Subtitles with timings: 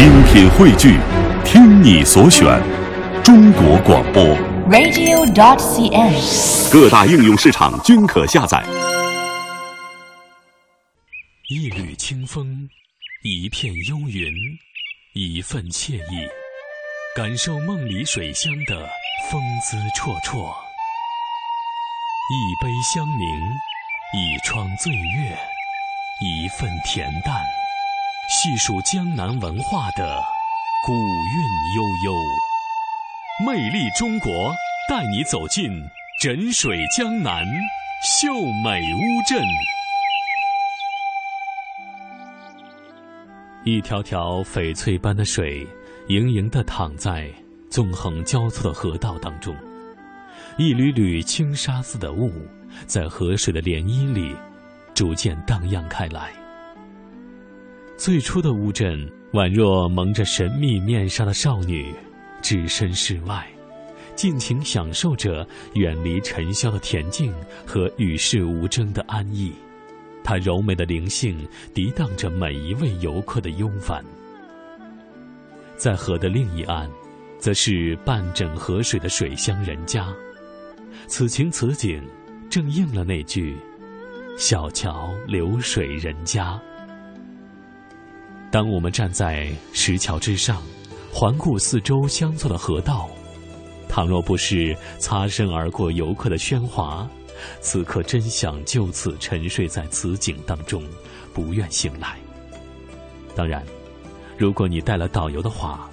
[0.00, 0.98] 精品汇聚，
[1.44, 2.58] 听你所选，
[3.22, 4.24] 中国广播。
[4.70, 6.72] radio.dot.cn，。
[6.72, 8.64] 各大应用市场均可下载。
[11.50, 12.66] 一缕清风，
[13.22, 14.32] 一片幽云，
[15.12, 16.26] 一份惬意，
[17.14, 18.88] 感受梦里水乡的
[19.30, 20.50] 风姿绰绰。
[22.30, 23.20] 一杯香茗，
[24.16, 25.36] 一窗醉月，
[26.22, 27.34] 一份恬淡，
[28.30, 30.22] 细数江南文化的
[30.86, 31.42] 古韵
[31.74, 32.14] 悠悠。
[33.44, 34.54] 魅力中国，
[34.88, 35.68] 带你走进
[36.20, 37.44] 枕水江南，
[38.04, 39.44] 秀美乌镇。
[43.64, 45.66] 一条条翡翠般的水，
[46.06, 47.28] 盈盈地淌在
[47.68, 49.52] 纵横交错的河道当中；
[50.56, 52.30] 一缕缕轻纱似的雾，
[52.86, 54.36] 在河水的涟漪里
[54.94, 56.30] 逐渐荡漾开来。
[58.00, 61.94] 最初的乌镇，宛若蒙着神秘面纱的少女，
[62.40, 63.46] 置身事外，
[64.16, 67.30] 尽情享受着远离尘嚣的恬静
[67.66, 69.52] 和与世无争的安逸。
[70.24, 74.02] 她柔美的灵性涤荡着每一位游客的慵懒。
[75.76, 76.90] 在河的另一岸，
[77.38, 80.08] 则是半枕河水的水乡人家。
[81.06, 82.02] 此情此景，
[82.48, 83.54] 正应了那句
[84.40, 86.58] “小桥流水人家”。
[88.50, 90.60] 当我们站在石桥之上，
[91.12, 93.08] 环顾四周相错的河道，
[93.88, 97.08] 倘若不是擦身而过游客的喧哗，
[97.60, 100.82] 此刻真想就此沉睡在此景当中，
[101.32, 102.18] 不愿醒来。
[103.36, 103.64] 当然，
[104.36, 105.88] 如果你带了导游的话，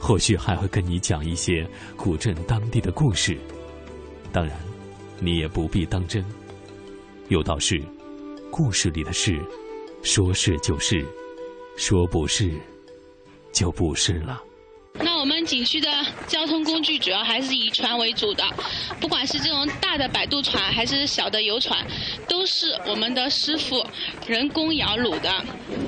[0.00, 1.64] 或许还会跟你讲一些
[1.96, 3.38] 古镇当地的故事。
[4.32, 4.58] 当然，
[5.20, 6.24] 你也不必当真。
[7.28, 7.80] 有道是：
[8.50, 9.40] 故事里的事，
[10.02, 11.06] 说是就是，
[11.76, 12.52] 说不是
[13.52, 14.42] 就不是了。
[15.24, 15.88] 我们景区的
[16.28, 18.44] 交通工具主要还是以船为主的，
[19.00, 21.82] 不管是这种大的摆渡船还是小的游船，
[22.28, 23.82] 都是我们的师傅
[24.26, 25.42] 人工摇橹的。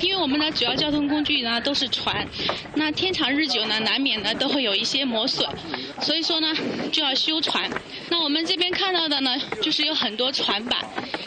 [0.00, 2.26] 因为我们的主要交通工具呢都是船，
[2.74, 5.48] 那天长日久呢，难免呢都会有一些磨损，
[6.00, 6.52] 所以说呢
[6.90, 7.70] 就要修船。
[8.08, 10.80] 那我们这边看到的呢，就是有很多船板，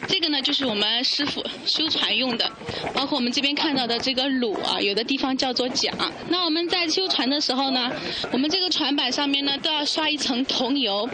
[0.10, 2.52] 这个呢就是我们师傅修船用的，
[2.94, 5.94] 包括我们这边看到的这个橹啊，有的地方叫做桨。
[6.28, 7.92] 那我们在修船的时候呢，
[8.32, 11.10] 我们这个船板上面呢都要刷一层桐油，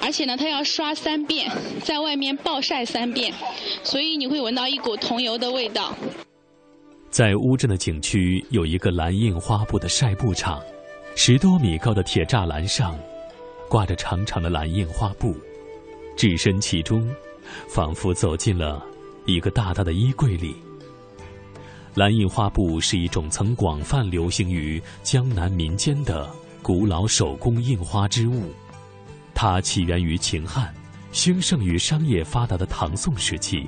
[0.00, 1.50] 而且呢它要刷三遍，
[1.82, 3.32] 在外面暴晒三遍，
[3.82, 5.94] 所以你会闻到一股桐油的味道。
[7.10, 10.60] 在乌镇的景区有一个蓝印花布的晒布场，
[11.16, 12.98] 十多米高的铁栅栏上，
[13.68, 15.34] 挂着长长的蓝印花布，
[16.16, 17.08] 置身其中，
[17.68, 18.84] 仿佛走进了
[19.24, 20.54] 一个大大的衣柜里。
[21.98, 26.30] 蓝印花布是一种曾广泛流行于江南民间的
[26.62, 28.52] 古老手工印花织物，
[29.34, 30.72] 它起源于秦汉，
[31.10, 33.66] 兴盛于商业发达的唐宋时期。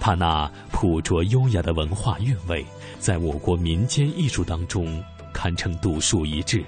[0.00, 2.64] 它那朴拙优雅的文化韵味，
[2.98, 4.98] 在我国民间艺术当中
[5.30, 6.64] 堪称独树一帜。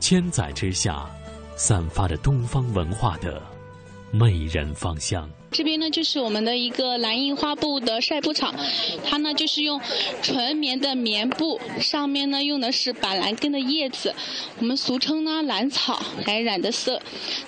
[0.00, 1.04] 千载之下，
[1.54, 3.42] 散发着东方文化的
[4.10, 5.28] 媚人芳香。
[5.52, 8.54] 这边呢，就是我们的一个蓝印花布的晒布厂，
[9.04, 9.78] 它呢就是用
[10.22, 14.14] 纯棉的棉布，上面呢用的是板蓝根的叶子，
[14.58, 17.00] 我们俗称呢蓝草来染的色。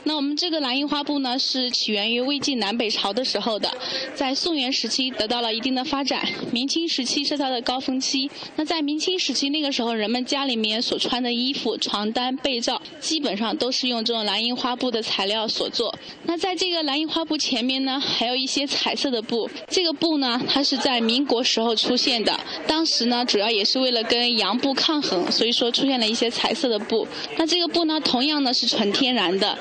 [0.05, 3.73] 那我们这个蓝印花布呢，是起源于魏晋南北朝的时候的，
[4.15, 8.31] 在宋元时期得到了一定的发展，明清时期是它的高峰期。
[8.57, 15.99] 那在明清时期那个时候，人们家里面所穿的衣服、床单、被罩，基本上都是用这种蓝印花布的材料所做。
[16.25, 19.49] 那在这个蓝印花布前面呢，还有一些彩色的布。
[19.69, 27.07] 这个布呢，它是在民国时候出现的，当时呢，主要也是为了跟洋布抗衡，所以说出现了一些彩色的布。
[27.37, 29.59] 那这个布呢，同样呢是纯天然的。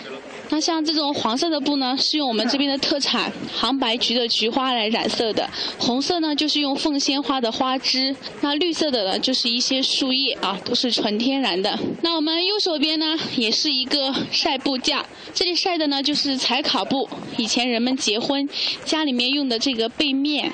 [0.53, 5.43] 那像这种黄色的布呢，是用我们这边的特产杭白菊的菊花来染色的；
[5.79, 11.79] 红色呢，就是用凤仙花的花枝；那绿色的呢，就是一些树叶啊，都是纯天然的。
[12.03, 15.03] 那我们右手边呢，也是一个晒布架，
[15.33, 18.47] 这里晒的呢就是彩卡布，以前人们结婚
[18.85, 20.51] 家里面用的这个被面。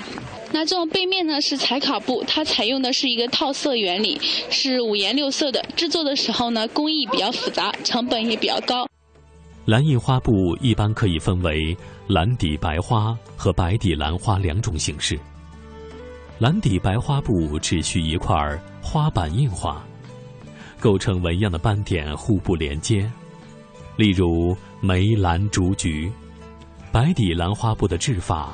[0.53, 4.17] 那这种背面呢是彩卡布，它采用的是一个套色原理，
[4.49, 5.61] 是五颜六色的。
[5.75, 8.87] 制作的时候呢，工艺比较复杂，成本也比较高。
[9.69, 11.77] 蓝印花布一般可以分为
[12.07, 15.15] 蓝底白花和白底蓝花两种形式。
[16.39, 18.35] 蓝底白花布只需一块
[18.81, 19.79] 花板印花，
[20.79, 23.07] 构成纹样的斑点互不连接，
[23.95, 26.11] 例如梅兰竹菊。
[26.91, 28.53] 白底蓝花布的制法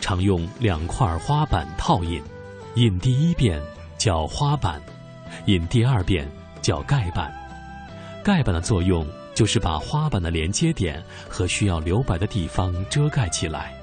[0.00, 2.22] 常用两块花板套印，
[2.74, 3.60] 印第一遍
[3.98, 4.80] 叫花板，
[5.44, 6.26] 印第二遍
[6.62, 7.30] 叫盖板。
[8.24, 13.74] 盖板的作用就是把花瓣的连接点和需要留白的地方遮盖起来，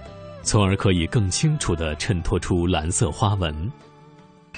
[0.41, 3.71] 从而可以更清楚地衬托出蓝色花纹。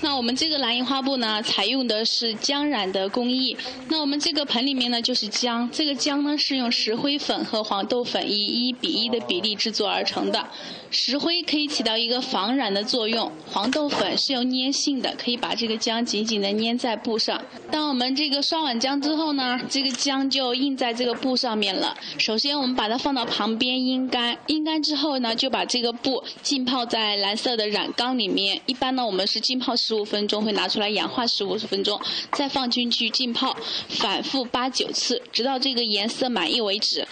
[0.02, 3.56] 那我们这个蓝印花布呢，采用的是浆染的工艺。
[3.88, 5.70] 那我们这个盆里面呢，就是浆。
[5.72, 10.46] 这个浆呢，是用石灰粉和黄豆粉以一比一的比例制作而成的。
[10.92, 17.42] 石灰可以起到一个防染的作用，黄豆粉是有粘性的，可以把这个浆紧紧的粘在布上。
[17.72, 21.96] 当我们这个刷完浆之后呢，这个浆就印在这个布上面了。
[22.18, 28.62] 首先我们把它放到旁边阴干，阴干之后呢，就把这个布浸泡在蓝色的染缸里面。
[28.66, 32.00] 一般呢，我们是浸泡十十五分钟，会拿出来氧化十五分钟，
[32.32, 33.56] 再放进去浸泡，
[33.90, 37.08] 反复八九次，直到这个颜色满意为止。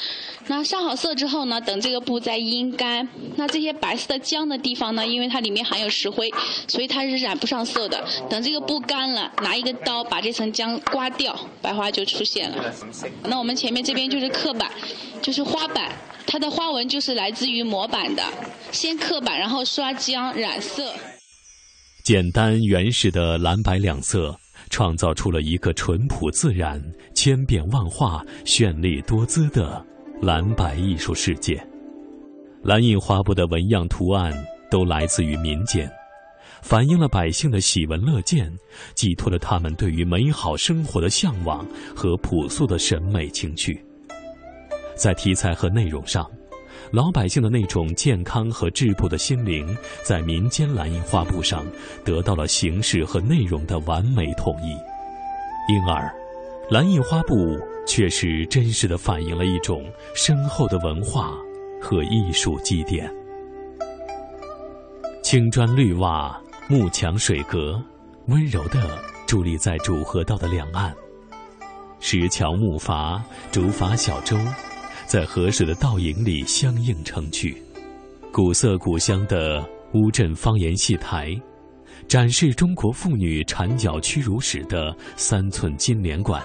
[0.47, 3.71] 那上好色之后呢，等这个布再阴干，那这些。
[3.81, 6.31] 白色的浆的地方呢，因为它里面含有石灰，
[6.67, 8.03] 所以它是染不上色的。
[8.29, 12.71] 等这个布干了，拿一个刀把这层浆刮掉，白花就出现了。
[13.23, 14.69] 那我们前面这边就是刻板，
[15.21, 15.91] 就是花板，
[16.27, 18.23] 它的花纹就是来自于模板的。
[18.71, 20.93] 先刻板，然后刷浆染色。
[22.03, 24.35] 简单原始的蓝白两色，
[24.71, 26.81] 创造出了一个淳朴自然、
[27.13, 29.85] 千变万化、绚丽多姿的
[30.19, 31.63] 蓝白艺术世界。
[32.63, 34.33] 蓝印花布的纹样图案
[34.69, 35.87] 都来自于民间，
[36.63, 38.51] 反映了百姓的喜闻乐见，
[38.95, 41.63] 寄托了他们对于美好生活的向往
[41.95, 43.79] 和朴素的审美情趣。
[44.95, 46.29] 在题材和内容上，
[46.91, 51.65] 老百姓的那种健康和质朴的心灵，在民间蓝印花布上
[52.03, 54.71] 得到了形式和内容的完美统一，
[55.71, 56.13] 因而，
[56.69, 57.35] 蓝印花布
[57.87, 59.83] 确实真实的反映了一种
[60.13, 61.33] 深厚的文化。
[61.83, 63.11] 和艺术积淀，
[65.23, 67.81] 青砖绿瓦、木墙水阁，
[68.27, 68.79] 温柔地
[69.27, 70.93] 伫立在主河道的两岸。
[71.99, 73.19] 石桥木筏、
[73.51, 74.37] 竹筏小舟，
[75.11, 77.61] 在河水的倒影里相映成趣。
[78.31, 79.61] 古色古香的
[79.93, 81.37] 乌镇方言戏台，
[82.07, 86.41] 展示中国妇女缠脚屈辱史的三寸金莲馆，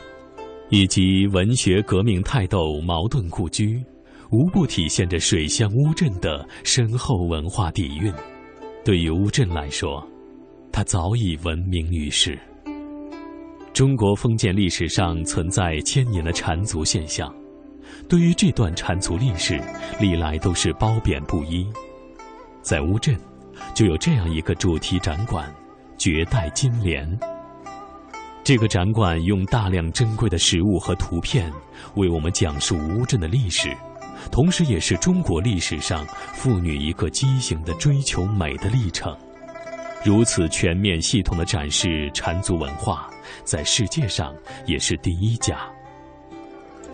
[0.68, 3.80] 以及文学革命泰斗茅盾故居。
[4.32, 8.12] 无不体现着水乡乌镇的深厚文化底蕴。
[8.84, 10.04] 对于乌镇来说，
[10.72, 12.36] 它早已闻名于世。
[13.72, 17.32] 中国封建历史上存在千年的缠足现象，
[18.08, 19.60] 对于这段缠足历史，
[20.00, 21.66] 历来都是褒贬不一。
[22.62, 23.18] 在乌镇，
[23.74, 25.52] 就有这样一个主题展馆——
[25.98, 27.18] 绝代金莲。
[28.44, 31.52] 这个展馆用大量珍贵的实物和图片，
[31.94, 33.76] 为我们讲述乌镇的历史。
[34.30, 39.16] 同时，也是中国历史上妇女一个畸形的追求美的历程。
[40.04, 43.10] 如此全面系统的展示缠足文化，
[43.44, 44.32] 在世界上
[44.64, 45.58] 也是第一家。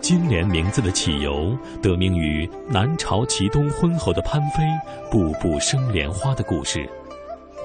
[0.03, 4.61] 金莲名字的起由，得名于南朝齐东昏侯的潘妃
[5.09, 6.85] 步步生莲花的故事。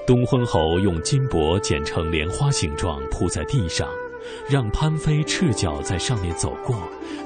[0.07, 3.89] 东昏侯用金箔剪成莲花形状铺在地上。
[4.49, 6.75] 让潘妃赤脚在上面走过，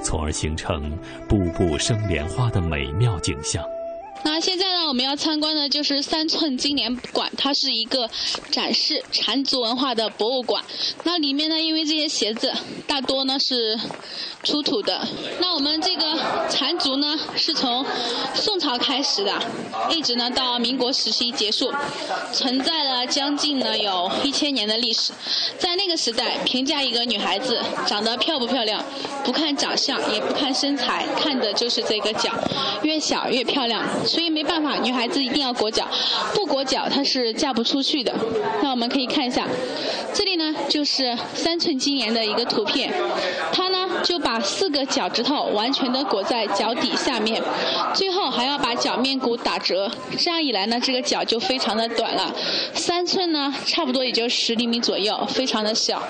[0.02, 0.96] 从而形成
[1.28, 3.62] 步步生莲花的美妙景象。
[4.24, 8.08] 那现在呢，我们要参观的就是三寸金莲馆，它是一个
[8.50, 10.64] 展示缠足文化的博物馆。
[11.04, 12.52] 那里面呢，因为这些鞋子
[12.86, 13.78] 大多呢是
[14.42, 15.06] 出土的。
[15.40, 16.18] 那我们这个
[16.50, 17.84] 缠足呢，是从
[18.34, 19.40] 宋朝开始的，
[19.90, 21.70] 一直呢到民国时期结束，
[22.32, 25.12] 存在了将近呢有一千年的历史。
[25.58, 28.82] 在那个时代，评价一个女孩子长得漂不漂亮，
[29.22, 32.32] 不看长相，也不看身材，看的就是这个脚，
[32.82, 33.84] 越小越漂亮。
[34.14, 35.88] 所以没办法，女孩子一定要裹脚，
[36.34, 38.14] 不裹脚她是嫁不出去的。
[38.62, 39.44] 那我们可以看一下，
[40.12, 42.94] 这里呢就是三寸金莲的一个图片，
[43.52, 47.42] 它呢就把四个脚趾头完全的裹在脚底下面，
[47.92, 52.32] 最后还要把脚面骨打折，这样一来呢，这个脚就非常的短了，
[52.72, 56.00] 三寸呢差不多也就十厘米左右，非常的小。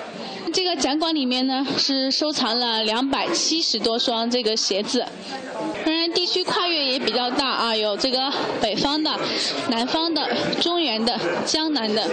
[0.53, 5.03] 这个展馆里面呢是收藏了两百七十多双这个鞋子。
[5.83, 6.64] 当然，地区跨
[7.75, 9.11] 有这个北方的、
[9.69, 10.27] 南方的、
[10.61, 12.03] 中原的、江南的。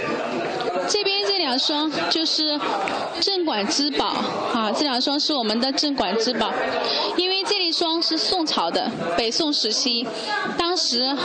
[0.89, 2.59] 这边这两双就是
[3.21, 4.07] 镇馆之宝
[4.53, 6.51] 啊，这两双是我们的镇馆之宝，
[7.15, 10.05] 因为这双是宋朝的，北宋时期，
[10.57, 11.17] 当时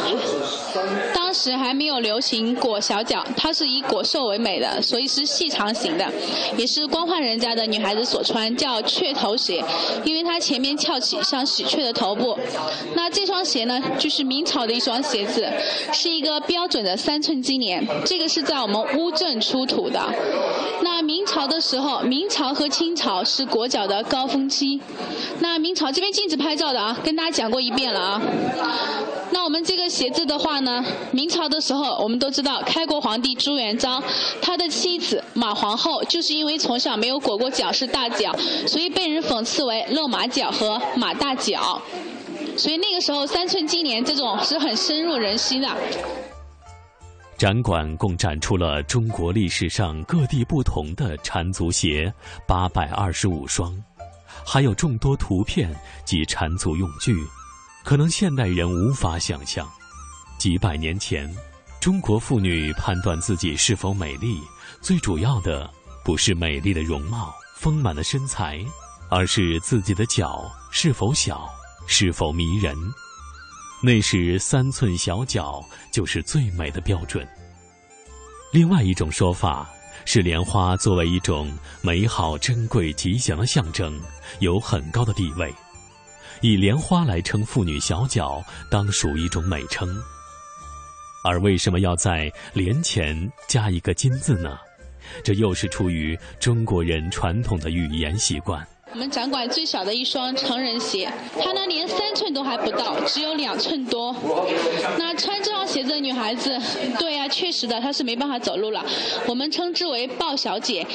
[1.15, 6.11] 当时还没有流行裹小脚，它是以裹瘦为美的，所以是细长型的，
[6.57, 9.63] 也是官宦人家的女孩子所穿，叫雀头鞋，
[10.05, 12.39] 因为它前面翘起，像喜鹊的头部。
[12.95, 15.47] 那这双鞋呢，就是明朝的一双鞋子，
[15.93, 17.87] 是一个标准的三寸金莲。
[18.07, 20.01] 这个是在我们乌镇出土的。
[21.09, 24.79] 明朝的时候，明朝和清朝是裹脚的高峰期。
[25.39, 28.21] 那明朝这边禁止拍照的啊，跟大家讲过一遍了啊。
[29.31, 34.03] 那我们这个鞋子的话呢，明朝的时候我们都知道，开国皇帝朱元璋
[34.43, 38.37] 他的妻子马皇后就是因为从小没有裹过脚是大脚，
[38.67, 41.81] 所以被人讽刺为露马脚和马大脚。
[42.55, 45.69] 所以那个时候三寸金莲这种是很深入人心的。
[47.39, 52.13] 展馆共展出了中国历史上各地不同的缠足鞋
[52.49, 53.73] 八百二十五双，
[54.45, 55.73] 还有众多图片
[56.05, 57.17] 及缠足用具，
[57.85, 59.65] 可能现代人无法想象，
[60.37, 61.33] 几百年前，
[61.81, 64.43] 中国妇女判断自己是否美丽，
[64.81, 65.71] 最主要的
[66.05, 68.59] 不是美丽的容貌、丰满的身材，
[69.09, 71.49] 而是自己的脚是否小、
[71.87, 72.77] 是否迷人。
[73.81, 77.27] 那时三寸小脚就是最美的标准。
[78.53, 79.71] 另外一种说法
[80.05, 84.01] 是，莲花作为一种美好、珍贵、吉祥的象征，
[84.41, 85.53] 有很高的地位。
[86.41, 89.89] 以莲花来称妇女小脚，当属一种美称。
[91.25, 94.57] 而为什么要在莲前加一个“金”字呢？
[95.23, 98.67] 这又是出于中国人传统的语言习惯。
[98.91, 101.09] 我们展馆最小的一双成人鞋，
[101.41, 104.15] 它呢连三寸都还不到，只有两寸多。
[104.99, 106.59] 那穿这双鞋子的女孩子，
[106.99, 108.85] 对呀，确实的，她是没办法走路了。
[109.27, 110.87] 我们称之为“抱小姐”，